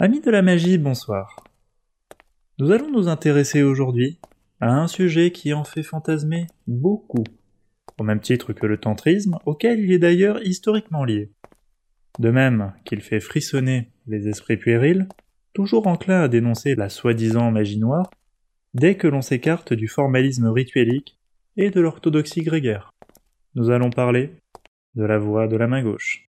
Amis 0.00 0.20
de 0.20 0.30
la 0.32 0.42
magie, 0.42 0.76
bonsoir. 0.76 1.44
Nous 2.58 2.72
allons 2.72 2.90
nous 2.90 3.06
intéresser 3.06 3.62
aujourd'hui 3.62 4.18
à 4.60 4.72
un 4.72 4.88
sujet 4.88 5.30
qui 5.30 5.54
en 5.54 5.62
fait 5.62 5.84
fantasmer 5.84 6.48
beaucoup, 6.66 7.22
au 8.00 8.02
même 8.02 8.18
titre 8.18 8.52
que 8.52 8.66
le 8.66 8.78
tantrisme, 8.78 9.38
auquel 9.46 9.78
il 9.78 9.92
est 9.92 10.00
d'ailleurs 10.00 10.44
historiquement 10.44 11.04
lié. 11.04 11.30
De 12.18 12.30
même 12.30 12.72
qu'il 12.84 13.02
fait 13.02 13.20
frissonner 13.20 13.92
les 14.08 14.26
esprits 14.26 14.56
puérils, 14.56 15.06
toujours 15.52 15.86
enclins 15.86 16.22
à 16.22 16.28
dénoncer 16.28 16.74
la 16.74 16.88
soi-disant 16.88 17.52
magie 17.52 17.78
noire, 17.78 18.10
dès 18.74 18.96
que 18.96 19.06
l'on 19.06 19.22
s'écarte 19.22 19.74
du 19.74 19.86
formalisme 19.86 20.48
rituelique 20.48 21.20
et 21.56 21.70
de 21.70 21.80
l'orthodoxie 21.80 22.42
grégaire. 22.42 22.90
Nous 23.54 23.70
allons 23.70 23.90
parler 23.90 24.32
de 24.96 25.04
la 25.04 25.18
voix 25.18 25.46
de 25.46 25.56
la 25.56 25.68
main 25.68 25.84
gauche. 25.84 26.28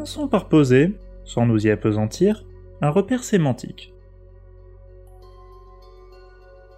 Commençons 0.00 0.28
par 0.28 0.48
poser, 0.48 0.94
sans 1.26 1.44
nous 1.44 1.66
y 1.66 1.70
appesantir, 1.70 2.46
un 2.80 2.88
repère 2.88 3.22
sémantique. 3.22 3.92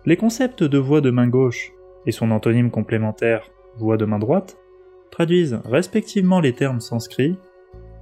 Les 0.04 0.16
concepts 0.16 0.64
de 0.64 0.78
voix 0.78 1.00
de 1.00 1.12
main 1.12 1.28
gauche 1.28 1.72
et 2.04 2.10
son 2.10 2.32
antonyme 2.32 2.72
complémentaire 2.72 3.48
voix 3.76 3.96
de 3.96 4.06
main 4.06 4.18
droite 4.18 4.56
traduisent 5.12 5.60
respectivement 5.64 6.40
les 6.40 6.52
termes 6.52 6.80
sanscrits 6.80 7.36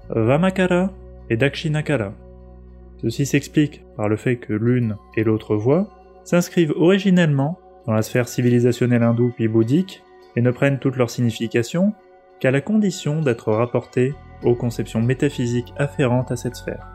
Vamakara 0.08 0.90
et 1.28 1.36
Dakshinakara. 1.36 2.14
Ceci 3.02 3.26
s'explique 3.26 3.84
par 3.98 4.08
le 4.08 4.16
fait 4.16 4.36
que 4.36 4.54
l'une 4.54 4.96
et 5.18 5.24
l'autre 5.24 5.54
voix 5.54 5.90
s'inscrivent 6.24 6.72
originellement 6.76 7.58
dans 7.86 7.92
la 7.92 8.00
sphère 8.00 8.26
civilisationnelle 8.26 9.02
hindoue 9.02 9.34
puis 9.36 9.48
bouddhique 9.48 10.02
et 10.34 10.40
ne 10.40 10.50
prennent 10.50 10.78
toute 10.78 10.96
leur 10.96 11.10
signification 11.10 11.92
qu'à 12.38 12.50
la 12.50 12.62
condition 12.62 13.20
d'être 13.20 13.52
rapportées 13.52 14.14
aux 14.42 14.54
conceptions 14.54 15.00
métaphysiques 15.00 15.74
afférentes 15.76 16.30
à 16.30 16.36
cette 16.36 16.56
sphère. 16.56 16.86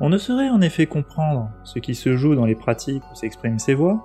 On 0.00 0.08
ne 0.08 0.18
saurait 0.18 0.48
en 0.48 0.62
effet 0.62 0.86
comprendre 0.86 1.50
ce 1.62 1.78
qui 1.78 1.94
se 1.94 2.16
joue 2.16 2.34
dans 2.34 2.46
les 2.46 2.54
pratiques 2.54 3.04
où 3.12 3.14
s'expriment 3.14 3.58
ces 3.58 3.74
voix 3.74 4.02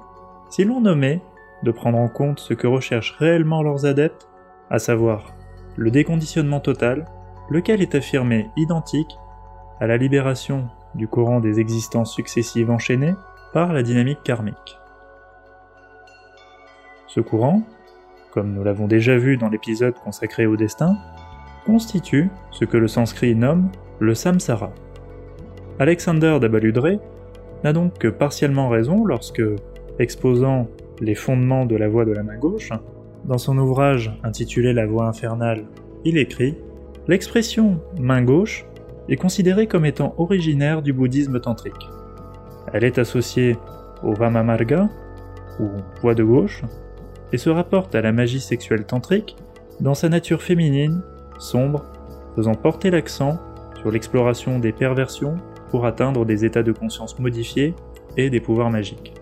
si 0.49 0.63
l'on 0.63 0.81
nommait 0.81 1.21
de 1.63 1.71
prendre 1.71 1.97
en 1.97 2.09
compte 2.09 2.39
ce 2.39 2.53
que 2.53 2.67
recherchent 2.67 3.15
réellement 3.17 3.63
leurs 3.63 3.85
adeptes, 3.85 4.27
à 4.69 4.79
savoir 4.79 5.33
le 5.77 5.91
déconditionnement 5.91 6.59
total, 6.59 7.05
lequel 7.49 7.81
est 7.81 7.95
affirmé 7.95 8.49
identique 8.57 9.17
à 9.79 9.87
la 9.87 9.97
libération 9.97 10.67
du 10.95 11.07
courant 11.07 11.39
des 11.39 11.59
existences 11.59 12.13
successives 12.13 12.71
enchaînées 12.71 13.15
par 13.53 13.73
la 13.73 13.83
dynamique 13.83 14.23
karmique. 14.23 14.79
Ce 17.07 17.19
courant, 17.19 17.61
comme 18.35 18.53
nous 18.53 18.65
l'avons 18.65 18.85
déjà 18.85 19.17
vu 19.17 19.37
dans 19.37 19.47
l'épisode 19.47 19.93
consacré 20.03 20.45
au 20.45 20.57
destin, 20.57 20.97
constitue 21.65 22.29
ce 22.51 22.65
que 22.65 22.75
le 22.75 22.89
sanskrit 22.89 23.33
nomme 23.33 23.69
le 23.99 24.13
samsara. 24.13 24.73
Alexander 25.79 26.37
d'Abaludré 26.41 26.99
n'a 27.63 27.71
donc 27.71 27.97
que 27.97 28.09
partiellement 28.09 28.67
raison 28.67 29.05
lorsque, 29.05 29.41
exposant 29.99 30.67
les 30.99 31.15
fondements 31.15 31.65
de 31.65 31.77
la 31.77 31.87
voie 31.87 32.03
de 32.03 32.11
la 32.11 32.23
main 32.23 32.37
gauche, 32.37 32.71
dans 33.23 33.37
son 33.37 33.57
ouvrage 33.57 34.11
intitulé 34.23 34.73
La 34.73 34.85
voie 34.85 35.07
infernale, 35.07 35.63
il 36.03 36.17
écrit 36.17 36.57
L'expression 37.07 37.79
main 37.97 38.21
gauche 38.21 38.65
est 39.07 39.15
considérée 39.15 39.67
comme 39.67 39.85
étant 39.85 40.13
originaire 40.17 40.81
du 40.81 40.91
bouddhisme 40.91 41.39
tantrique. 41.39 41.89
Elle 42.73 42.83
est 42.83 42.97
associée 42.97 43.55
au 44.03 44.13
Vamamarga, 44.13 44.89
ou 45.61 45.69
voie 46.01 46.15
de 46.15 46.23
gauche, 46.23 46.63
et 47.31 47.37
se 47.37 47.49
rapporte 47.49 47.95
à 47.95 48.01
la 48.01 48.11
magie 48.11 48.39
sexuelle 48.39 48.85
tantrique 48.85 49.35
dans 49.79 49.93
sa 49.93 50.09
nature 50.09 50.41
féminine, 50.41 51.01
sombre, 51.39 51.85
faisant 52.35 52.55
porter 52.55 52.91
l'accent 52.91 53.39
sur 53.79 53.91
l'exploration 53.91 54.59
des 54.59 54.71
perversions 54.71 55.35
pour 55.69 55.85
atteindre 55.85 56.25
des 56.25 56.45
états 56.45 56.63
de 56.63 56.71
conscience 56.71 57.19
modifiés 57.19 57.75
et 58.17 58.29
des 58.29 58.39
pouvoirs 58.39 58.69
magiques. 58.69 59.13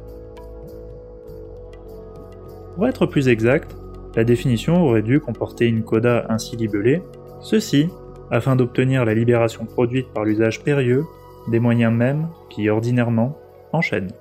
Pour 2.75 2.88
être 2.88 3.06
plus 3.06 3.28
exact, 3.28 3.75
la 4.16 4.24
définition 4.24 4.84
aurait 4.84 5.02
dû 5.02 5.20
comporter 5.20 5.66
une 5.68 5.84
coda 5.84 6.25
ainsi 6.30 6.56
libellée, 6.56 7.02
ceci 7.41 7.90
afin 8.31 8.56
d'obtenir 8.56 9.06
la 9.06 9.14
libération 9.14 9.66
produite 9.66 10.08
par 10.14 10.25
l'usage 10.25 10.64
périlleux 10.64 11.03
des 11.50 11.59
moyens 11.59 11.94
mêmes 11.94 12.30
qui 12.50 12.70
ordinairement 12.70 13.38
enchaînent. 13.74 14.14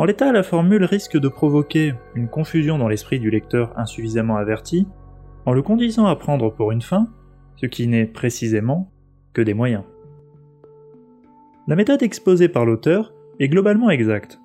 En 0.00 0.06
l'état, 0.06 0.32
la 0.32 0.42
formule 0.42 0.84
risque 0.84 1.18
de 1.18 1.28
provoquer 1.28 1.92
une 2.14 2.26
confusion 2.26 2.78
dans 2.78 2.88
l'esprit 2.88 3.20
du 3.20 3.28
lecteur 3.28 3.78
insuffisamment 3.78 4.38
averti, 4.38 4.86
en 5.44 5.52
le 5.52 5.60
conduisant 5.60 6.06
à 6.06 6.16
prendre 6.16 6.48
pour 6.48 6.72
une 6.72 6.80
fin 6.80 7.08
ce 7.56 7.66
qui 7.66 7.86
n'est 7.86 8.06
précisément 8.06 8.90
que 9.34 9.42
des 9.42 9.52
moyens. 9.52 9.84
La 11.68 11.76
méthode 11.76 12.02
exposée 12.02 12.48
par 12.48 12.64
l'auteur 12.64 13.12
est 13.40 13.50
globalement 13.50 13.90
exacte, 13.90 14.40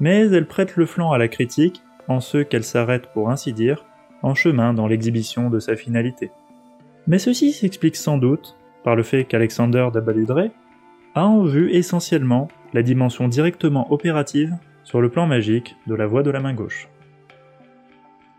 mais 0.00 0.26
elle 0.26 0.48
prête 0.48 0.74
le 0.74 0.86
flanc 0.86 1.12
à 1.12 1.18
la 1.18 1.28
critique 1.28 1.82
en 2.08 2.18
ce 2.18 2.38
qu'elle 2.38 2.64
s'arrête 2.64 3.12
pour 3.12 3.30
ainsi 3.30 3.52
dire 3.52 3.86
en 4.24 4.34
chemin 4.34 4.74
dans 4.74 4.88
l'exhibition 4.88 5.50
de 5.50 5.60
sa 5.60 5.76
finalité. 5.76 6.32
Mais 7.06 7.20
ceci 7.20 7.52
s'explique 7.52 7.94
sans 7.94 8.18
doute 8.18 8.56
par 8.82 8.96
le 8.96 9.04
fait 9.04 9.22
qu'Alexander 9.24 9.86
d'Abaludré 9.94 10.50
a 11.14 11.26
en 11.26 11.44
vue 11.44 11.70
essentiellement 11.70 12.48
la 12.74 12.82
dimension 12.82 13.28
directement 13.28 13.92
opérative 13.92 14.52
sur 14.86 15.00
le 15.00 15.08
plan 15.08 15.26
magique 15.26 15.74
de 15.88 15.96
la 15.96 16.06
voix 16.06 16.22
de 16.22 16.30
la 16.30 16.38
main 16.38 16.54
gauche. 16.54 16.88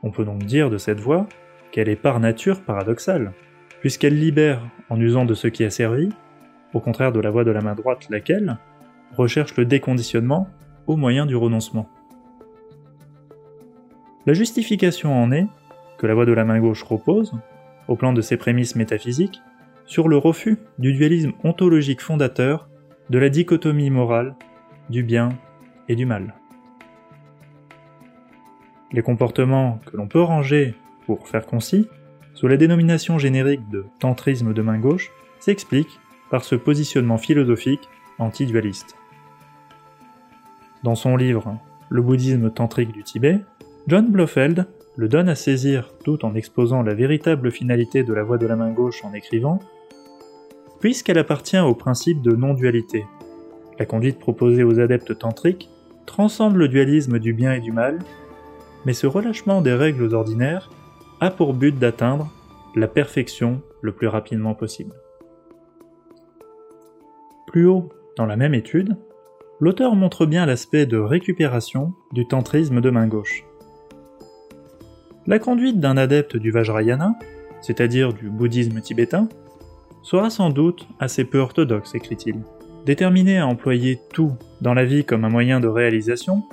On 0.02 0.12
peut 0.12 0.24
donc 0.24 0.46
dire 0.46 0.69
de 0.69 0.78
cette 0.78 1.02
voix 1.02 1.28
qu'elle 1.72 1.90
est 1.90 1.97
par 1.97 2.22
nature 2.22 2.62
paradoxale, 2.62 3.34
puisqu'elle 3.81 4.18
libère 4.18 4.66
en 4.90 4.97
usant 4.97 5.25
de 5.25 5.34
ce 5.34 5.50
qui 5.50 5.66
a 5.66 5.69
servi, 5.69 6.07
au 6.74 6.80
contraire 6.80 7.12
de 7.12 7.19
la 7.19 7.31
voix 7.31 7.44
de 7.44 7.52
la 7.52 7.59
main 7.59 7.75
droite 7.75 8.07
laquelle 8.09 8.57
recherche 9.18 9.57
le 9.57 9.66
déconditionnement 9.66 10.47
au 10.88 10.96
moyen 10.96 11.25
du 11.25 11.36
renoncement. 11.36 11.90
La 14.25 14.34
justification 14.34 15.22
en 15.22 15.34
est 15.34 15.47
que 15.97 16.07
la 16.07 16.13
voix 16.13 16.25
de 16.25 16.31
la 16.31 16.46
main 16.46 16.62
gauche 16.62 16.84
repose, 16.84 17.34
au 17.90 17.97
plan 17.97 18.13
de 18.13 18.22
ses 18.22 18.38
prémices 18.38 18.78
métaphysiques, 18.78 19.41
sur 19.86 20.07
le 20.07 20.16
refus 20.16 20.57
du 20.80 20.94
dualisme 20.94 21.34
ontologique 21.44 22.02
fondateur 22.02 22.69
de 23.09 23.19
la 23.19 23.28
dichotomie 23.28 23.90
morale 23.90 24.34
du 24.90 25.03
bien 25.03 25.38
et 25.88 25.96
du 25.96 26.06
mal. 26.06 26.36
Les 28.92 29.02
comportements 29.02 29.80
que 29.86 29.98
l'on 29.98 30.08
peut 30.08 30.22
ranger, 30.22 30.75
pour 31.06 31.28
faire 31.28 31.46
concis, 31.46 31.88
sous 32.34 32.48
la 32.48 32.58
dénomination 32.58 33.18
générique 33.18 33.68
de 33.70 33.86
tantrisme 34.00 34.53
de 34.53 34.62
main 34.62 34.78
gauche 34.78 35.12
s'expliquent 35.40 36.00
par 36.30 36.44
ce 36.44 36.56
positionnement 36.56 37.18
philosophique 37.18 37.90
anti-dualiste. 38.20 38.96
Dans 40.84 40.96
son 40.96 41.18
livre 41.18 41.58
Le 41.90 42.02
bouddhisme 42.02 42.52
tantrique 42.52 42.92
du 42.92 43.04
Tibet, 43.04 43.40
John 43.88 44.12
Blofeld 44.12 44.68
le 44.96 45.08
donne 45.08 45.30
à 45.30 45.36
saisir 45.36 45.94
tout 46.04 46.25
en 46.25 46.36
exposant 46.36 46.81
la 46.81 46.94
véritable 46.94 47.52
finalité 47.52 48.04
de 48.04 48.14
la 48.14 48.24
voie 48.24 48.38
de 48.38 48.48
la 48.48 48.56
main 48.56 48.72
gauche 48.72 49.04
en 49.04 49.14
écrivant 49.14 49.59
Puisqu'elle 50.80 51.18
appartient 51.18 51.58
au 51.58 51.74
principe 51.74 52.22
de 52.22 52.36
non-dualité, 52.36 53.06
la 53.80 53.86
conduite 53.86 54.19
proposée 54.19 54.64
aux 54.64 54.80
adeptes 54.80 55.18
tantriques 55.18 55.69
transcende 56.07 56.56
le 56.56 56.68
dualisme 56.68 57.19
du 57.19 57.34
bien 57.34 57.53
et 57.53 57.59
du 57.59 57.72
mal, 57.72 58.00
mais 58.85 58.94
ce 58.94 59.06
relâchement 59.06 59.62
des 59.62 59.73
règles 59.73 60.16
ordinaires 60.16 60.72
a 61.19 61.29
pour 61.29 61.53
but 61.53 61.78
d'atteindre 61.78 62.31
la 62.75 62.88
perfection 62.88 63.62
le 63.81 63.92
plus 63.92 64.07
rapidement 64.07 64.56
possible. 64.56 64.95
Plus 67.45 67.68
haut, 67.68 67.89
dans 68.18 68.25
la 68.25 68.38
même 68.38 68.56
étude, 68.56 68.98
l'auteur 69.59 69.95
montre 69.95 70.25
bien 70.25 70.45
l'aspect 70.45 70.86
de 70.86 70.98
récupération 70.98 71.94
du 72.12 72.27
tantrisme 72.27 72.81
de 72.81 72.89
main 72.89 73.07
gauche. 73.07 73.44
La 75.27 75.39
conduite 75.39 75.80
d'un 75.80 75.98
adepte 75.98 76.38
du 76.38 76.51
Vajrayana, 76.51 77.15
c'est-à-dire 77.62 78.13
du 78.13 78.30
bouddhisme 78.30 78.80
tibétain, 78.81 79.27
sera 80.03 80.30
sans 80.30 80.50
doute 80.51 80.88
assez 81.00 81.25
peu 81.25 81.39
orthodoxe, 81.39 81.95
écrit-il. 81.95 82.38
Déterminé 82.85 83.38
à 83.38 83.47
employer 83.47 84.00
tout 84.13 84.33
dans 84.62 84.74
la 84.74 84.85
vie 84.85 85.03
comme 85.03 85.25
un 85.25 85.29
moyen 85.29 85.59
de 85.59 85.68
réalisation, 85.68 86.44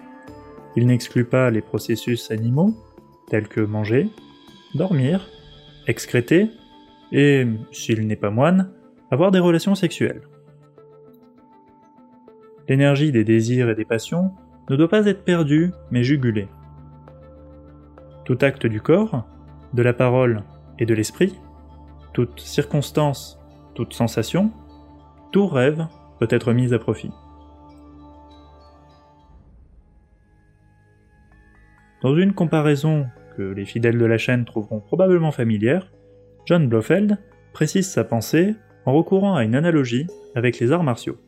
il 0.76 0.86
n'exclut 0.86 1.24
pas 1.24 1.50
les 1.50 1.62
processus 1.62 2.30
animaux, 2.30 2.74
tels 3.28 3.48
que 3.48 3.60
manger, 3.60 4.08
dormir, 4.74 5.28
excréter, 5.86 6.50
et, 7.12 7.46
s'il 7.70 8.06
n'est 8.06 8.16
pas 8.16 8.30
moine, 8.30 8.72
avoir 9.10 9.30
des 9.30 9.38
relations 9.38 9.76
sexuelles. 9.76 10.22
L'énergie 12.68 13.12
des 13.12 13.24
désirs 13.24 13.70
et 13.70 13.74
des 13.74 13.84
passions 13.84 14.32
ne 14.68 14.76
doit 14.76 14.88
pas 14.88 15.06
être 15.06 15.24
perdue, 15.24 15.70
mais 15.90 16.02
jugulée. 16.02 16.48
Tout 18.24 18.38
acte 18.40 18.66
du 18.66 18.80
corps, 18.80 19.26
de 19.74 19.82
la 19.82 19.92
parole 19.92 20.42
et 20.78 20.86
de 20.86 20.94
l'esprit, 20.94 21.38
toute 22.12 22.40
circonstance, 22.40 23.38
toute 23.74 23.92
sensation, 23.92 24.50
tout 25.30 25.46
rêve 25.46 25.86
peut 26.19 26.28
être 26.31 26.52
mis 26.52 26.72
à 26.72 26.78
profit. 26.78 27.11
Dans 32.02 32.14
une 32.16 32.34
comparaison 32.34 33.06
que 33.37 33.43
les 33.43 33.64
fidèles 33.64 33.99
de 33.99 34.05
la 34.05 34.19
chaîne 34.19 34.44
trouveront 34.44 34.81
probablement 34.81 35.32
familière, 35.32 35.90
John 36.46 36.69
Blofeld 36.69 37.19
précise 37.52 37.88
sa 37.88 38.05
pensée 38.05 38.55
en 38.84 38.93
recourant 38.93 39.34
à 39.34 39.44
une 39.44 39.55
analogie 39.55 40.06
avec 40.34 40.58
les 40.58 40.72
arts 40.72 40.82
martiaux. 40.82 41.19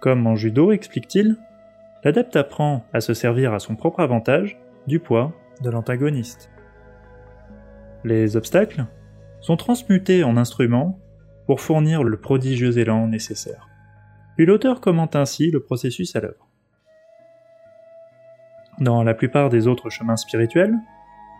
Comme 0.00 0.26
en 0.26 0.34
judo, 0.34 0.72
explique-t-il, 0.72 1.36
l'adepte 2.04 2.34
apprend 2.36 2.84
à 2.92 3.00
se 3.00 3.14
servir 3.14 3.52
à 3.52 3.58
son 3.58 3.76
propre 3.76 4.00
avantage 4.00 4.58
du 4.86 4.98
poids 4.98 5.32
de 5.62 5.70
l'antagoniste. 5.70 6.50
Les 8.04 8.36
obstacles 8.36 8.86
sont 9.40 9.56
transmutés 9.56 10.24
en 10.24 10.36
instruments 10.36 10.98
pour 11.50 11.60
fournir 11.60 12.04
le 12.04 12.16
prodigieux 12.16 12.78
élan 12.78 13.08
nécessaire. 13.08 13.68
Puis 14.36 14.46
l'auteur 14.46 14.80
commente 14.80 15.16
ainsi 15.16 15.50
le 15.50 15.58
processus 15.58 16.14
à 16.14 16.20
l'œuvre. 16.20 16.46
Dans 18.78 19.02
la 19.02 19.14
plupart 19.14 19.48
des 19.48 19.66
autres 19.66 19.90
chemins 19.90 20.16
spirituels, 20.16 20.76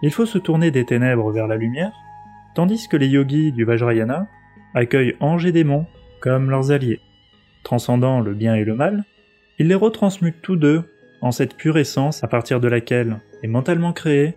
il 0.03 0.11
faut 0.11 0.27
se 0.27 0.39
tourner 0.39 0.73
des 0.73 0.85
ténèbres 0.85 1.31
vers 1.31 1.47
la 1.47 1.55
lumière, 1.55 1.93
tandis 2.57 2.89
que 2.89 2.97
les 2.97 3.07
yogis 3.07 3.53
du 3.53 3.63
Vajrayana 3.63 4.27
accueillent 4.75 5.15
anges 5.21 5.47
et 5.47 5.53
démons 5.53 5.87
comme 6.21 6.51
leurs 6.51 6.73
alliés. 6.73 6.99
Transcendant 7.63 8.19
le 8.19 8.35
bien 8.35 8.57
et 8.57 8.65
le 8.65 8.75
mal, 8.75 9.05
ils 9.61 9.69
les 9.69 9.77
retransmutent 9.77 10.43
tous 10.43 10.57
deux 10.57 10.93
en 11.21 11.31
cette 11.31 11.55
pure 11.55 11.79
essence 11.79 12.25
à 12.25 12.27
partir 12.27 12.59
de 12.59 12.67
laquelle 12.67 13.21
est 13.45 13.47
mentalement 13.47 13.93
créée 13.93 14.37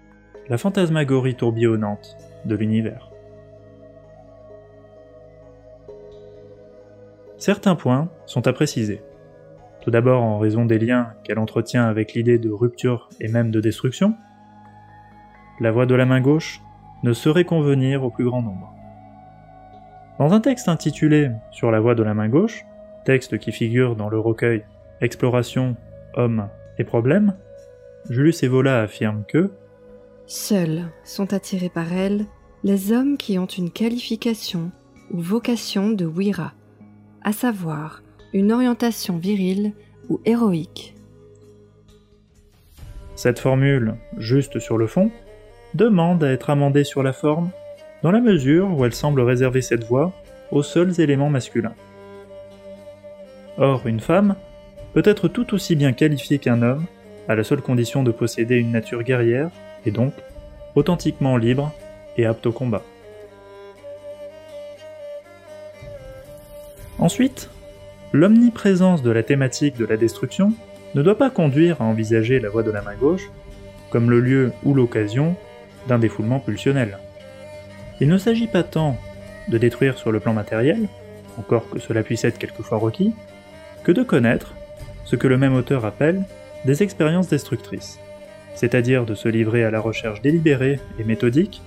la 0.49 0.59
fantasmagorie 0.59 1.33
tourbillonnante 1.33 2.15
de 2.45 2.53
l'univers. 2.53 3.12
Certains 7.45 7.75
points 7.75 8.07
sont 8.25 8.47
à 8.47 8.53
préciser. 8.53 9.01
Tout 9.81 9.91
d'abord 9.91 10.23
en 10.23 10.39
raison 10.39 10.63
des 10.63 10.79
liens 10.79 11.11
qu'elle 11.25 11.39
entretient 11.39 11.83
avec 11.83 12.13
l'idée 12.13 12.37
de 12.37 12.49
rupture 12.49 13.09
et 13.19 13.27
même 13.27 13.51
de 13.51 13.59
destruction. 13.59 14.15
La 15.59 15.73
voix 15.73 15.85
de 15.85 15.93
la 15.93 16.05
main 16.05 16.21
gauche 16.21 16.61
ne 17.03 17.11
saurait 17.11 17.43
convenir 17.43 18.05
au 18.05 18.09
plus 18.09 18.23
grand 18.23 18.41
nombre. 18.41 18.73
Dans 20.19 20.31
un 20.31 20.39
texte 20.39 20.69
intitulé 20.69 21.31
Sur 21.51 21.69
la 21.69 21.81
voie 21.81 21.95
de 21.95 22.03
la 22.03 22.13
main 22.13 22.29
gauche, 22.29 22.63
texte 23.03 23.37
qui 23.37 23.51
figure 23.51 23.97
dans 23.97 24.07
le 24.07 24.19
recueil 24.19 24.63
Exploration, 25.01 25.75
Hommes 26.13 26.47
et 26.77 26.85
Problèmes, 26.85 27.35
Julius 28.09 28.41
Evola 28.43 28.83
affirme 28.83 29.25
que 29.27 29.51
Seuls 30.27 30.83
sont 31.03 31.33
attirés 31.33 31.67
par 31.67 31.91
elle 31.91 32.23
les 32.63 32.93
hommes 32.93 33.17
qui 33.17 33.37
ont 33.37 33.47
une 33.47 33.69
qualification 33.69 34.71
ou 35.11 35.19
vocation 35.19 35.89
de 35.89 36.05
Wira, 36.05 36.53
à 37.23 37.31
savoir 37.31 38.01
une 38.33 38.51
orientation 38.51 39.17
virile 39.17 39.73
ou 40.09 40.19
héroïque. 40.25 40.95
Cette 43.15 43.39
formule, 43.39 43.95
juste 44.17 44.59
sur 44.59 44.77
le 44.77 44.87
fond, 44.87 45.11
demande 45.73 46.23
à 46.23 46.31
être 46.31 46.49
amendée 46.49 46.83
sur 46.83 47.03
la 47.03 47.13
forme 47.13 47.49
dans 48.01 48.11
la 48.11 48.19
mesure 48.19 48.75
où 48.75 48.85
elle 48.85 48.93
semble 48.93 49.21
réserver 49.21 49.61
cette 49.61 49.85
voie 49.85 50.11
aux 50.51 50.63
seuls 50.63 50.99
éléments 50.99 51.29
masculins. 51.29 51.75
Or, 53.57 53.85
une 53.85 53.99
femme 53.99 54.35
peut 54.93 55.03
être 55.05 55.27
tout 55.27 55.53
aussi 55.53 55.75
bien 55.75 55.93
qualifiée 55.93 56.39
qu'un 56.39 56.61
homme, 56.61 56.85
à 57.27 57.35
la 57.35 57.43
seule 57.43 57.61
condition 57.61 58.03
de 58.03 58.11
posséder 58.11 58.55
une 58.55 58.71
nature 58.71 59.03
guerrière, 59.03 59.49
et 59.85 59.91
donc 59.91 60.13
authentiquement 60.75 61.37
libre 61.37 61.71
et 62.17 62.25
apte 62.25 62.45
au 62.45 62.51
combat. 62.51 62.83
Ensuite, 66.99 67.49
l'omniprésence 68.11 69.01
de 69.01 69.11
la 69.11 69.23
thématique 69.23 69.77
de 69.77 69.85
la 69.85 69.97
destruction 69.97 70.53
ne 70.95 71.01
doit 71.01 71.17
pas 71.17 71.29
conduire 71.29 71.81
à 71.81 71.85
envisager 71.85 72.39
la 72.39 72.49
voie 72.49 72.63
de 72.63 72.71
la 72.71 72.81
main 72.81 72.95
gauche 72.95 73.29
comme 73.89 74.09
le 74.09 74.19
lieu 74.19 74.51
ou 74.63 74.73
l'occasion 74.73 75.35
d'un 75.87 75.99
défoulement 75.99 76.39
pulsionnel. 76.39 76.97
Il 77.99 78.07
ne 78.07 78.17
s'agit 78.17 78.47
pas 78.47 78.63
tant 78.63 78.97
de 79.49 79.57
détruire 79.57 79.97
sur 79.97 80.11
le 80.11 80.19
plan 80.19 80.33
matériel, 80.33 80.87
encore 81.37 81.69
que 81.69 81.79
cela 81.79 82.03
puisse 82.03 82.23
être 82.23 82.37
quelquefois 82.37 82.77
requis, 82.77 83.13
que 83.83 83.91
de 83.91 84.03
connaître 84.03 84.53
ce 85.05 85.15
que 85.15 85.27
le 85.27 85.37
même 85.37 85.53
auteur 85.53 85.85
appelle 85.85 86.23
des 86.65 86.81
expériences 86.81 87.27
destructrices, 87.27 87.99
c'est-à-dire 88.55 89.05
de 89.05 89.15
se 89.15 89.27
livrer 89.27 89.63
à 89.63 89.71
la 89.71 89.79
recherche 89.79 90.21
délibérée 90.21 90.79
et 90.97 91.03
méthodique 91.03 91.61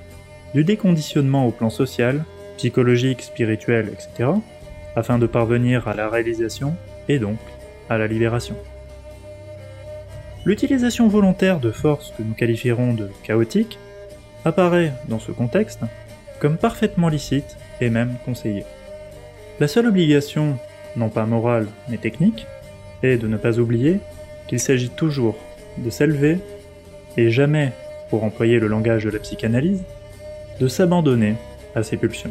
du 0.54 0.64
déconditionnement 0.64 1.46
au 1.46 1.50
plan 1.50 1.70
social, 1.70 2.24
psychologique, 2.56 3.22
spirituel, 3.22 3.90
etc., 3.92 4.30
afin 4.96 5.18
de 5.18 5.26
parvenir 5.26 5.86
à 5.86 5.94
la 5.94 6.08
réalisation 6.08 6.74
et 7.08 7.18
donc 7.18 7.38
à 7.88 7.98
la 7.98 8.06
libération. 8.06 8.56
L'utilisation 10.44 11.08
volontaire 11.08 11.60
de 11.60 11.70
forces 11.70 12.12
que 12.16 12.22
nous 12.22 12.34
qualifierons 12.34 12.94
de 12.94 13.10
chaotiques 13.22 13.78
apparaît, 14.44 14.92
dans 15.08 15.18
ce 15.18 15.32
contexte, 15.32 15.80
comme 16.40 16.56
parfaitement 16.56 17.08
licite 17.08 17.56
et 17.80 17.90
même 17.90 18.14
conseillée. 18.24 18.64
La 19.58 19.68
seule 19.68 19.86
obligation, 19.86 20.58
non 20.96 21.08
pas 21.08 21.26
morale 21.26 21.66
mais 21.88 21.96
technique, 21.96 22.46
est 23.02 23.16
de 23.16 23.26
ne 23.26 23.36
pas 23.36 23.58
oublier 23.58 24.00
qu'il 24.46 24.60
s'agit 24.60 24.90
toujours 24.90 25.36
de 25.78 25.90
s'élever 25.90 26.38
et 27.16 27.30
jamais, 27.30 27.72
pour 28.08 28.24
employer 28.24 28.58
le 28.58 28.68
langage 28.68 29.04
de 29.04 29.10
la 29.10 29.18
psychanalyse, 29.18 29.82
de 30.60 30.68
s'abandonner 30.68 31.34
à 31.74 31.82
ses 31.82 31.96
pulsions. 31.96 32.30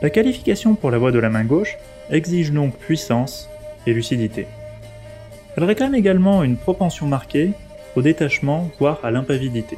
La 0.00 0.10
qualification 0.10 0.76
pour 0.76 0.92
la 0.92 0.98
voie 0.98 1.10
de 1.10 1.18
la 1.18 1.28
main 1.28 1.44
gauche 1.44 1.76
exige 2.08 2.52
donc 2.52 2.76
puissance 2.76 3.48
et 3.84 3.92
lucidité. 3.92 4.46
Elle 5.56 5.64
réclame 5.64 5.96
également 5.96 6.44
une 6.44 6.56
propension 6.56 7.08
marquée 7.08 7.50
au 7.96 8.02
détachement, 8.02 8.70
voire 8.78 9.00
à 9.02 9.10
l'impavidité. 9.10 9.76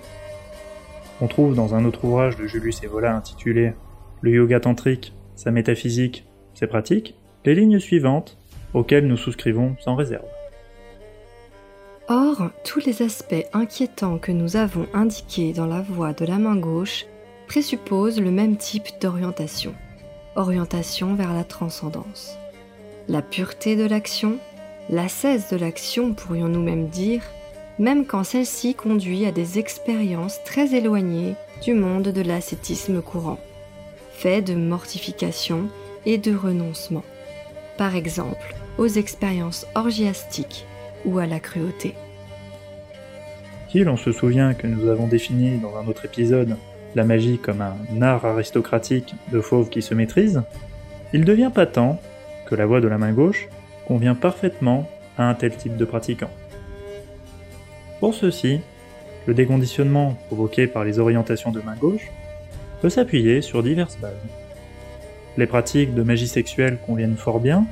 On 1.23 1.27
trouve 1.27 1.55
dans 1.55 1.75
un 1.75 1.87
autre 1.87 2.05
ouvrage 2.05 2.37
de 2.37 2.47
Julius 2.47 2.83
Evola 2.83 3.15
intitulé 3.15 3.73
Le 4.21 4.33
yoga 4.33 4.61
tantrique, 4.61 5.15
sa 5.37 5.51
métaphysique, 5.51 6.27
ses 6.53 6.67
pratiques, 6.67 7.15
les 7.47 7.55
lignes 7.55 7.79
suivantes 7.79 8.37
auxquelles 8.75 9.07
nous 9.07 9.17
souscrivons 9.17 9.75
sans 9.81 9.95
réserve. 9.95 10.27
Or, 12.09 12.51
tous 12.63 12.85
les 12.85 13.01
aspects 13.01 13.47
inquiétants 13.55 14.19
que 14.19 14.33
nous 14.33 14.57
avons 14.57 14.87
indiqués 14.93 15.55
dans 15.55 15.67
la 15.67 15.81
voie 15.81 16.13
de 16.13 16.27
la 16.27 16.37
main 16.37 16.57
gauche 16.57 17.07
présupposent 17.47 18.21
le 18.21 18.31
même 18.31 18.59
type 18.59 18.89
d'orientation 19.01 19.75
orientation 20.37 21.15
vers 21.15 21.33
la 21.33 21.45
transcendance. 21.45 22.37
La 23.09 23.23
pureté 23.23 23.77
de 23.77 23.85
l'action, 23.85 24.39
la 24.89 25.09
cesse 25.09 25.51
de 25.51 25.57
l'action 25.57 26.15
pourrions-nous 26.15 26.63
même 26.63 26.89
dire, 26.89 27.23
même 27.79 28.07
quand 28.07 28.25
celle-ci 28.25 28.75
conduit 28.75 29.27
à 29.27 29.33
des 29.33 29.59
expériences 29.59 30.43
très 30.45 30.75
éloignées 30.75 31.35
du 31.63 31.75
monde 31.75 32.09
de 32.09 32.21
l'ascétisme 32.21 33.03
courant, 33.03 33.39
fait 34.13 34.43
de 34.43 34.55
mortification 34.55 35.69
et 36.07 36.19
de 36.19 36.35
renoncement, 36.35 37.05
par 37.77 37.97
exemple 37.97 38.55
aux 38.79 38.87
expériences 38.87 39.67
orgiastiques 39.75 40.67
ou 41.05 41.19
à 41.19 41.27
la 41.27 41.41
cruauté. 41.41 41.95
Si 43.71 43.85
l'on 43.85 43.97
se 43.97 44.11
souvient 44.11 44.55
que 44.55 44.67
nous 44.67 44.89
avons 44.89 45.07
défini 45.07 45.59
dans 45.59 45.77
un 45.77 45.87
autre 45.87 46.05
épisode 46.05 46.57
la 46.95 47.05
magie 47.05 47.39
comme 47.39 47.61
un 47.61 48.03
art 48.03 48.25
aristocratique 48.25 49.15
de 49.33 49.41
fauves 49.41 49.69
qui 49.69 49.83
se 49.83 49.95
maîtrise, 49.95 50.43
il 51.13 51.25
devient 51.25 51.51
patent 51.55 51.99
que 52.47 52.55
la 52.55 52.67
voie 52.67 52.81
de 52.81 52.89
la 52.89 52.99
main 52.99 53.13
gauche 53.13 53.49
convient 53.87 54.15
parfaitement 54.15 54.89
à 55.17 55.29
un 55.29 55.35
tel 55.35 55.57
type 55.57 55.77
de 55.77 55.85
pratiquant. 55.85 56.31
Pour 58.01 58.15
ceci, 58.15 58.61
le 59.27 59.35
déconditionnement 59.35 60.17
provoqué 60.27 60.67
par 60.67 60.85
les 60.85 60.99
orientations 60.99 61.53
de 61.53 61.61
main 61.61 61.77
gauche 61.77 62.11
peut 62.81 62.89
s'appuyer 62.89 63.43
sur 63.43 63.63
diverses 63.63 63.99
bases. 63.99 64.15
Les 65.37 65.47
pratiques 65.47 65.95
de 65.95 66.03
magie 66.03 66.29
sexuelle 66.29 66.79
conviennent 66.87 67.17
fort 67.17 67.41
bien, 67.41 67.67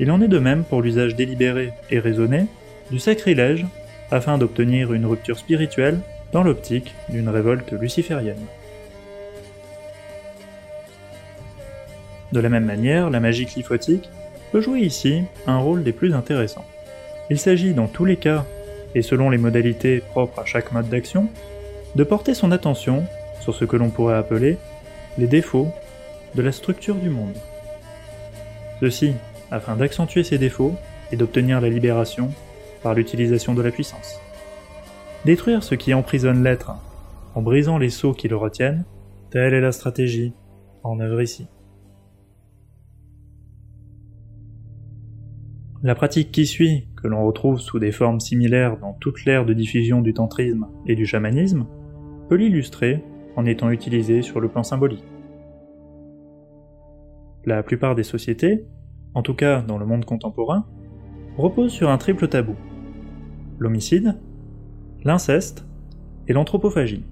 il 0.00 0.10
en 0.10 0.20
est 0.20 0.28
de 0.28 0.38
même 0.38 0.64
pour 0.64 0.82
l'usage 0.82 1.14
délibéré 1.14 1.72
et 1.90 1.98
raisonné 1.98 2.46
du 2.90 2.98
sacrilège 2.98 3.66
afin 4.10 4.38
d'obtenir 4.38 4.92
une 4.92 5.06
rupture 5.06 5.38
spirituelle 5.38 6.00
dans 6.32 6.42
l'optique 6.42 6.94
d'une 7.08 7.28
révolte 7.28 7.72
luciférienne. 7.72 8.46
De 12.34 12.40
la 12.40 12.48
même 12.48 12.64
manière, 12.64 13.10
la 13.10 13.20
magie 13.20 13.46
cliphotique 13.46 14.10
peut 14.50 14.60
jouer 14.60 14.80
ici 14.80 15.22
un 15.46 15.58
rôle 15.58 15.84
des 15.84 15.92
plus 15.92 16.14
intéressants. 16.14 16.64
Il 17.30 17.38
s'agit 17.38 17.74
dans 17.74 17.86
tous 17.86 18.04
les 18.04 18.16
cas, 18.16 18.44
et 18.96 19.02
selon 19.02 19.30
les 19.30 19.38
modalités 19.38 20.00
propres 20.00 20.40
à 20.40 20.44
chaque 20.44 20.72
mode 20.72 20.88
d'action, 20.88 21.28
de 21.94 22.02
porter 22.02 22.34
son 22.34 22.50
attention 22.50 23.04
sur 23.40 23.54
ce 23.54 23.64
que 23.64 23.76
l'on 23.76 23.90
pourrait 23.90 24.16
appeler 24.16 24.58
les 25.16 25.28
défauts 25.28 25.68
de 26.34 26.42
la 26.42 26.50
structure 26.50 26.96
du 26.96 27.08
monde. 27.08 27.36
Ceci 28.80 29.12
afin 29.52 29.76
d'accentuer 29.76 30.24
ces 30.24 30.38
défauts 30.38 30.74
et 31.12 31.16
d'obtenir 31.16 31.60
la 31.60 31.68
libération 31.68 32.32
par 32.82 32.94
l'utilisation 32.94 33.54
de 33.54 33.62
la 33.62 33.70
puissance. 33.70 34.20
Détruire 35.24 35.62
ce 35.62 35.76
qui 35.76 35.94
emprisonne 35.94 36.42
l'être 36.42 36.72
en 37.36 37.42
brisant 37.42 37.78
les 37.78 37.90
sceaux 37.90 38.12
qui 38.12 38.26
le 38.26 38.36
retiennent, 38.36 38.84
telle 39.30 39.54
est 39.54 39.60
la 39.60 39.70
stratégie 39.70 40.32
en 40.82 40.98
œuvre 40.98 41.20
ici. 41.20 41.46
La 45.86 45.94
pratique 45.94 46.32
qui 46.32 46.46
suit, 46.46 46.88
que 46.96 47.08
l'on 47.08 47.26
retrouve 47.26 47.60
sous 47.60 47.78
des 47.78 47.92
formes 47.92 48.18
similaires 48.18 48.78
dans 48.78 48.94
toute 48.94 49.26
l'ère 49.26 49.44
de 49.44 49.52
diffusion 49.52 50.00
du 50.00 50.14
tantrisme 50.14 50.66
et 50.86 50.94
du 50.94 51.04
chamanisme, 51.04 51.66
peut 52.30 52.36
l'illustrer 52.36 53.04
en 53.36 53.44
étant 53.44 53.68
utilisée 53.68 54.22
sur 54.22 54.40
le 54.40 54.48
plan 54.48 54.62
symbolique. 54.62 55.04
La 57.44 57.62
plupart 57.62 57.94
des 57.94 58.02
sociétés, 58.02 58.64
en 59.12 59.20
tout 59.20 59.34
cas 59.34 59.60
dans 59.60 59.76
le 59.76 59.84
monde 59.84 60.06
contemporain, 60.06 60.66
reposent 61.36 61.72
sur 61.72 61.90
un 61.90 61.98
triple 61.98 62.28
tabou. 62.28 62.56
L'homicide, 63.58 64.18
l'inceste 65.04 65.66
et 66.28 66.32
l'anthropophagie. 66.32 67.04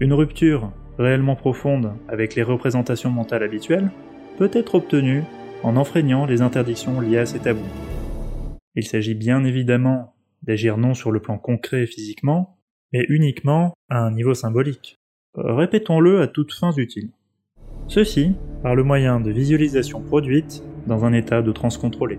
Une 0.00 0.12
rupture 0.12 0.70
réellement 0.98 1.34
profonde 1.34 1.94
avec 2.08 2.34
les 2.34 2.42
représentations 2.42 3.10
mentales 3.10 3.42
habituelles 3.42 3.90
peut 4.36 4.50
être 4.52 4.74
obtenue 4.74 5.24
en 5.62 5.76
enfreignant 5.76 6.26
les 6.26 6.42
interdictions 6.42 7.00
liées 7.00 7.18
à 7.18 7.26
ces 7.26 7.38
tabous. 7.38 7.60
Il 8.74 8.86
s'agit 8.86 9.14
bien 9.14 9.44
évidemment 9.44 10.14
d'agir 10.42 10.78
non 10.78 10.94
sur 10.94 11.10
le 11.10 11.20
plan 11.20 11.38
concret 11.38 11.86
physiquement, 11.86 12.58
mais 12.92 13.04
uniquement 13.08 13.74
à 13.88 13.98
un 13.98 14.12
niveau 14.12 14.34
symbolique. 14.34 14.98
Répétons-le 15.34 16.20
à 16.20 16.26
toutes 16.26 16.54
fins 16.54 16.72
utiles. 16.72 17.10
Ceci 17.86 18.34
par 18.62 18.74
le 18.74 18.84
moyen 18.84 19.20
de 19.20 19.30
visualisation 19.30 20.00
produite 20.00 20.62
dans 20.86 21.04
un 21.04 21.12
état 21.12 21.42
de 21.42 21.52
transe 21.52 21.78
contrôlée. 21.78 22.18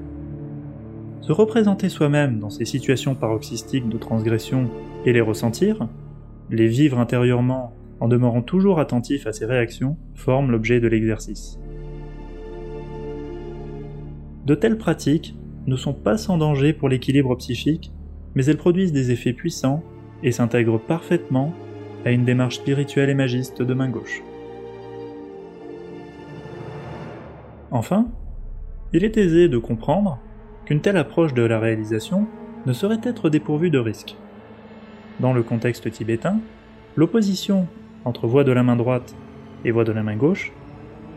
Se 1.22 1.32
représenter 1.32 1.90
soi-même 1.90 2.40
dans 2.40 2.50
ces 2.50 2.66
situations 2.66 3.14
paroxystiques 3.14 3.90
de 3.90 3.98
transgression 3.98 4.70
et 5.06 5.14
les 5.14 5.22
ressentir, 5.22 5.88
les 6.50 6.68
vivre 6.68 7.00
intérieurement 7.00 7.74
en 8.00 8.08
demeurant 8.08 8.42
toujours 8.42 8.80
attentif 8.80 9.28
à 9.28 9.34
ces 9.34 9.46
réactions, 9.46 9.98
forment 10.16 10.52
l'objet 10.52 10.80
de 10.80 10.88
l'exercice. 10.88 11.60
De 14.50 14.56
telles 14.56 14.80
pratiques 14.80 15.36
ne 15.68 15.76
sont 15.76 15.94
pas 15.94 16.18
sans 16.18 16.40
danger 16.40 16.74
pour 16.74 16.90
l'équilibre 16.90 17.36
psychique, 17.36 17.92
mais 18.34 18.44
elles 18.46 18.58
produisent 18.58 18.92
des 18.92 19.12
effets 19.12 19.32
puissants 19.32 19.84
et 20.24 20.32
s'intègrent 20.32 20.80
parfaitement 20.80 21.54
à 22.04 22.10
une 22.10 22.26
démarche 22.26 22.56
spirituelle 22.56 23.12
et 23.12 23.14
magiste 23.14 23.62
de 23.62 23.74
main 23.76 23.90
gauche. 23.90 24.24
Enfin, 27.70 28.08
il 28.92 29.04
est 29.04 29.18
aisé 29.18 29.50
de 29.50 29.60
comprendre 29.60 30.18
qu'une 30.66 30.82
telle 30.82 30.98
approche 30.98 31.36
de 31.36 31.44
la 31.44 31.60
réalisation 31.60 32.26
ne 32.66 32.74
saurait 32.74 33.02
être 33.04 33.30
dépourvue 33.30 33.70
de 33.70 33.78
risques. 33.78 34.16
Dans 35.20 35.34
le 35.34 35.44
contexte 35.44 35.92
tibétain, 35.92 36.40
l'opposition 36.96 37.68
entre 38.04 38.26
voix 38.26 38.44
de 38.44 38.52
la 38.52 38.64
main 38.64 38.78
droite 38.78 39.14
et 39.64 39.70
voix 39.70 39.84
de 39.84 39.92
la 39.92 40.02
main 40.02 40.16
gauche 40.16 40.52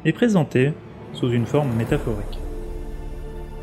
est 0.05 0.13
présentée 0.13 0.75
sous 1.15 1.31
une 1.31 1.47
forme 1.47 1.73
métaphorique. 1.79 2.42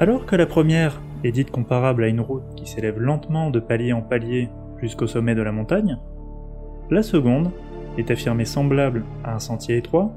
Alors 0.01 0.25
que 0.25 0.37
la 0.37 0.45
première 0.45 1.01
est 1.25 1.33
dite 1.33 1.51
comparable 1.51 2.05
à 2.05 2.07
une 2.07 2.21
route 2.21 2.55
qui 2.55 2.65
s'élève 2.65 3.01
lentement 3.01 3.49
de 3.49 3.59
palier 3.59 3.91
en 3.91 4.01
palier 4.01 4.47
jusqu'au 4.81 5.07
sommet 5.07 5.35
de 5.35 5.41
la 5.41 5.51
montagne, 5.51 5.97
la 6.89 7.03
seconde 7.03 7.51
est 7.97 8.09
affirmée 8.09 8.45
semblable 8.45 9.03
à 9.25 9.35
un 9.35 9.39
sentier 9.39 9.75
étroit, 9.75 10.13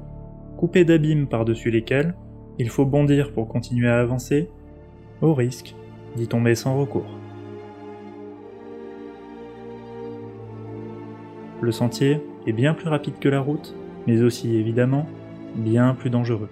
coupé 0.55 0.85
d'abîmes 0.85 1.27
par-dessus 1.27 1.69
lesquels 1.69 2.15
il 2.59 2.69
faut 2.69 2.85
bondir 2.85 3.33
pour 3.33 3.49
continuer 3.49 3.89
à 3.89 3.99
avancer, 3.99 4.49
au 5.21 5.33
risque 5.33 5.75
d'y 6.15 6.29
tomber 6.29 6.55
sans 6.55 6.79
recours. 6.79 7.19
Le 11.59 11.71
sentier 11.73 12.21
est 12.47 12.53
bien 12.53 12.73
plus 12.73 12.87
rapide 12.87 13.19
que 13.19 13.27
la 13.27 13.41
route, 13.41 13.75
mais 14.07 14.21
aussi 14.21 14.55
évidemment 14.55 15.07
bien 15.55 15.93
plus 15.93 16.09
dangereux. 16.09 16.49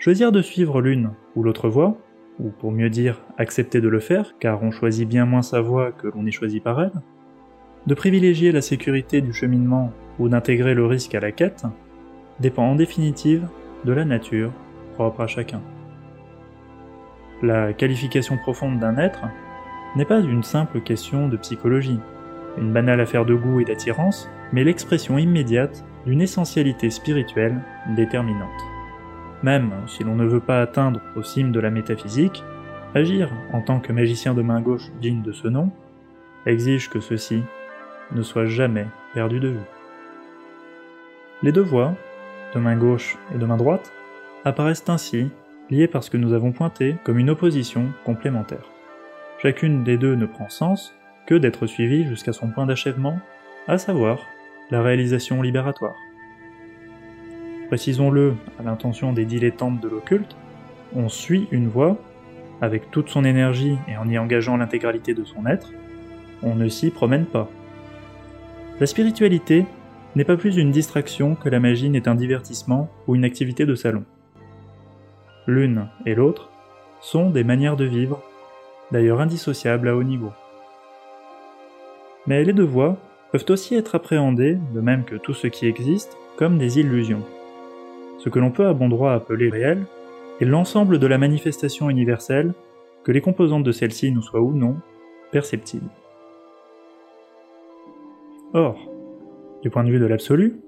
Choisir 0.00 0.30
de 0.30 0.42
suivre 0.42 0.80
l'une 0.80 1.10
ou 1.34 1.42
l'autre 1.42 1.68
voie, 1.68 1.96
ou 2.38 2.50
pour 2.50 2.70
mieux 2.70 2.88
dire 2.88 3.20
accepter 3.36 3.80
de 3.80 3.88
le 3.88 3.98
faire, 3.98 4.36
car 4.38 4.62
on 4.62 4.70
choisit 4.70 5.08
bien 5.08 5.26
moins 5.26 5.42
sa 5.42 5.60
voie 5.60 5.90
que 5.90 6.06
l'on 6.06 6.24
est 6.24 6.30
choisi 6.30 6.60
par 6.60 6.80
elle, 6.80 6.92
de 7.88 7.94
privilégier 7.94 8.52
la 8.52 8.62
sécurité 8.62 9.20
du 9.20 9.32
cheminement 9.32 9.92
ou 10.20 10.28
d'intégrer 10.28 10.74
le 10.74 10.86
risque 10.86 11.16
à 11.16 11.20
la 11.20 11.32
quête, 11.32 11.64
dépend 12.38 12.62
en 12.62 12.76
définitive 12.76 13.48
de 13.84 13.92
la 13.92 14.04
nature 14.04 14.52
propre 14.94 15.22
à 15.22 15.26
chacun. 15.26 15.62
La 17.42 17.72
qualification 17.72 18.36
profonde 18.36 18.78
d'un 18.78 18.98
être 18.98 19.24
n'est 19.96 20.04
pas 20.04 20.20
une 20.20 20.44
simple 20.44 20.80
question 20.80 21.26
de 21.26 21.36
psychologie, 21.38 21.98
une 22.56 22.72
banale 22.72 23.00
affaire 23.00 23.24
de 23.24 23.34
goût 23.34 23.58
et 23.58 23.64
d'attirance, 23.64 24.30
mais 24.52 24.62
l'expression 24.62 25.18
immédiate 25.18 25.84
d'une 26.06 26.20
essentialité 26.20 26.88
spirituelle 26.88 27.60
déterminante. 27.96 28.77
Même 29.42 29.72
si 29.86 30.04
l'on 30.04 30.16
ne 30.16 30.26
veut 30.26 30.40
pas 30.40 30.60
atteindre 30.60 31.00
au 31.16 31.22
cime 31.22 31.52
de 31.52 31.60
la 31.60 31.70
métaphysique, 31.70 32.42
agir 32.94 33.30
en 33.52 33.60
tant 33.60 33.80
que 33.80 33.92
magicien 33.92 34.34
de 34.34 34.42
main 34.42 34.60
gauche 34.60 34.90
digne 35.00 35.22
de 35.22 35.32
ce 35.32 35.48
nom 35.48 35.70
exige 36.46 36.88
que 36.88 37.00
ceci 37.00 37.42
ne 38.12 38.22
soit 38.22 38.46
jamais 38.46 38.86
perdu 39.14 39.38
de 39.38 39.48
vue. 39.48 39.66
Les 41.42 41.52
deux 41.52 41.62
voies, 41.62 41.94
de 42.54 42.58
main 42.58 42.76
gauche 42.76 43.16
et 43.34 43.38
de 43.38 43.46
main 43.46 43.56
droite, 43.56 43.92
apparaissent 44.44 44.88
ainsi 44.88 45.30
liées 45.70 45.86
par 45.86 46.02
ce 46.02 46.10
que 46.10 46.16
nous 46.16 46.32
avons 46.32 46.52
pointé 46.52 46.96
comme 47.04 47.18
une 47.18 47.30
opposition 47.30 47.92
complémentaire. 48.04 48.70
Chacune 49.40 49.84
des 49.84 49.98
deux 49.98 50.14
ne 50.14 50.26
prend 50.26 50.48
sens 50.48 50.94
que 51.26 51.34
d'être 51.34 51.66
suivie 51.66 52.06
jusqu'à 52.06 52.32
son 52.32 52.48
point 52.48 52.66
d'achèvement, 52.66 53.20
à 53.68 53.78
savoir 53.78 54.18
la 54.70 54.82
réalisation 54.82 55.42
libératoire. 55.42 55.96
Précisons-le 57.68 58.34
à 58.58 58.62
l'intention 58.62 59.12
des 59.12 59.26
dilettantes 59.26 59.80
de 59.80 59.88
l'occulte, 59.88 60.36
on 60.96 61.10
suit 61.10 61.48
une 61.50 61.68
voie 61.68 61.98
avec 62.62 62.90
toute 62.90 63.10
son 63.10 63.24
énergie 63.24 63.76
et 63.88 63.96
en 63.98 64.08
y 64.08 64.18
engageant 64.18 64.56
l'intégralité 64.56 65.12
de 65.12 65.22
son 65.24 65.46
être, 65.46 65.70
on 66.42 66.54
ne 66.54 66.68
s'y 66.68 66.90
promène 66.90 67.26
pas. 67.26 67.48
La 68.80 68.86
spiritualité 68.86 69.66
n'est 70.16 70.24
pas 70.24 70.38
plus 70.38 70.56
une 70.56 70.70
distraction 70.70 71.34
que 71.34 71.50
la 71.50 71.60
magie 71.60 71.90
n'est 71.90 72.08
un 72.08 72.14
divertissement 72.14 72.88
ou 73.06 73.14
une 73.14 73.24
activité 73.24 73.66
de 73.66 73.74
salon. 73.74 74.04
L'une 75.46 75.88
et 76.06 76.14
l'autre 76.14 76.50
sont 77.02 77.28
des 77.28 77.44
manières 77.44 77.76
de 77.76 77.84
vivre, 77.84 78.22
d'ailleurs 78.92 79.20
indissociables 79.20 79.88
à 79.88 79.96
haut 79.96 80.02
niveau. 80.02 80.32
Mais 82.26 82.44
les 82.44 82.54
deux 82.54 82.64
voies 82.64 82.96
peuvent 83.30 83.44
aussi 83.50 83.74
être 83.74 83.94
appréhendées, 83.94 84.58
de 84.74 84.80
même 84.80 85.04
que 85.04 85.16
tout 85.16 85.34
ce 85.34 85.48
qui 85.48 85.66
existe, 85.66 86.16
comme 86.38 86.56
des 86.56 86.78
illusions 86.78 87.24
ce 88.18 88.28
que 88.28 88.38
l'on 88.38 88.50
peut 88.50 88.66
à 88.66 88.74
bon 88.74 88.88
droit 88.88 89.12
appeler 89.12 89.48
réel, 89.48 89.84
est 90.40 90.44
l'ensemble 90.44 90.98
de 90.98 91.06
la 91.06 91.18
manifestation 91.18 91.90
universelle, 91.90 92.52
que 93.04 93.12
les 93.12 93.20
composantes 93.20 93.64
de 93.64 93.72
celle-ci 93.72 94.12
nous 94.12 94.22
soient 94.22 94.42
ou 94.42 94.52
non 94.52 94.76
perceptibles. 95.32 95.90
Or, 98.54 98.78
du 99.62 99.70
point 99.70 99.84
de 99.84 99.90
vue 99.90 99.98
de 99.98 100.06
l'absolu, 100.06 100.60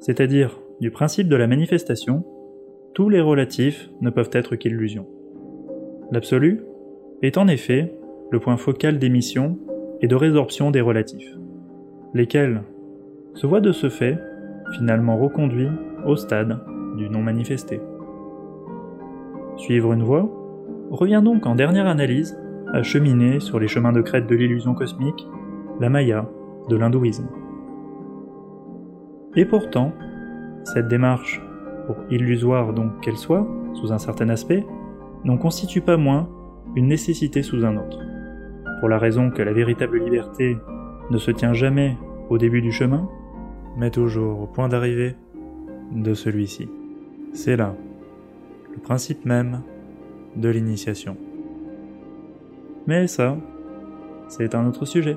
c'est-à-dire 0.00 0.58
du 0.80 0.90
principe 0.90 1.28
de 1.28 1.36
la 1.36 1.46
manifestation, 1.46 2.24
tous 2.94 3.08
les 3.08 3.20
relatifs 3.20 3.90
ne 4.00 4.10
peuvent 4.10 4.30
être 4.32 4.56
qu'illusions. 4.56 5.06
L'absolu 6.10 6.62
est 7.22 7.38
en 7.38 7.48
effet 7.48 7.94
le 8.30 8.40
point 8.40 8.56
focal 8.56 8.98
d'émission 8.98 9.58
et 10.00 10.08
de 10.08 10.16
résorption 10.16 10.70
des 10.70 10.80
relatifs, 10.80 11.36
lesquels 12.14 12.62
se 13.34 13.46
voient 13.46 13.60
de 13.60 13.72
ce 13.72 13.88
fait 13.88 14.18
finalement 14.76 15.18
reconduits 15.18 15.68
au 16.06 16.16
stade 16.16 16.58
non 17.08 17.22
manifesté. 17.22 17.80
Suivre 19.56 19.92
une 19.92 20.02
voie 20.02 20.28
revient 20.90 21.22
donc 21.24 21.46
en 21.46 21.54
dernière 21.54 21.86
analyse 21.86 22.38
à 22.72 22.82
cheminer 22.82 23.40
sur 23.40 23.58
les 23.58 23.68
chemins 23.68 23.92
de 23.92 24.00
crête 24.00 24.26
de 24.26 24.34
l'illusion 24.34 24.74
cosmique, 24.74 25.26
la 25.80 25.88
Maya 25.88 26.28
de 26.68 26.76
l'hindouisme. 26.76 27.28
Et 29.36 29.44
pourtant, 29.44 29.92
cette 30.64 30.88
démarche, 30.88 31.40
pour 31.86 31.96
illusoire 32.10 32.72
donc 32.72 33.00
qu'elle 33.00 33.16
soit, 33.16 33.46
sous 33.74 33.92
un 33.92 33.98
certain 33.98 34.28
aspect, 34.28 34.66
n'en 35.24 35.36
constitue 35.36 35.80
pas 35.80 35.96
moins 35.96 36.28
une 36.76 36.88
nécessité 36.88 37.42
sous 37.42 37.64
un 37.64 37.76
autre, 37.76 37.98
pour 38.80 38.88
la 38.88 38.98
raison 38.98 39.30
que 39.30 39.42
la 39.42 39.52
véritable 39.52 39.98
liberté 39.98 40.56
ne 41.10 41.18
se 41.18 41.30
tient 41.30 41.52
jamais 41.52 41.96
au 42.28 42.38
début 42.38 42.62
du 42.62 42.72
chemin, 42.72 43.08
mais 43.76 43.90
toujours 43.90 44.40
au 44.40 44.46
point 44.46 44.68
d'arrivée 44.68 45.16
de 45.92 46.14
celui-ci. 46.14 46.68
C'est 47.32 47.56
là 47.56 47.74
le 48.72 48.78
principe 48.78 49.24
même 49.24 49.62
de 50.36 50.48
l'initiation. 50.48 51.16
Mais 52.86 53.06
ça, 53.06 53.36
c'est 54.28 54.54
un 54.54 54.66
autre 54.66 54.84
sujet. 54.84 55.16